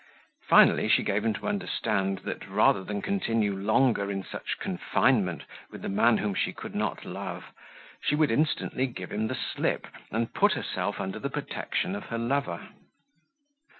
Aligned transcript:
Finally, 0.47 0.89
she 0.89 1.03
gave 1.03 1.23
him 1.23 1.31
to 1.31 1.47
understand, 1.47 2.17
that 2.23 2.49
rather 2.49 2.83
than 2.83 3.03
continue 3.03 3.53
longer 3.55 4.09
in 4.09 4.23
such 4.23 4.57
confinement 4.57 5.43
with 5.69 5.83
the 5.83 5.89
man 5.89 6.17
whom 6.17 6.33
she 6.33 6.51
could 6.51 6.73
not 6.73 7.05
love, 7.05 7.51
she 8.01 8.15
would 8.15 8.31
instantly 8.31 8.87
give 8.87 9.11
him 9.11 9.27
the 9.27 9.35
slip, 9.35 9.85
and 10.09 10.33
put 10.33 10.53
herself 10.53 10.99
under 10.99 11.19
the 11.19 11.29
protection 11.29 11.95
of 11.95 12.05
her 12.05 12.17
lover. 12.17 12.69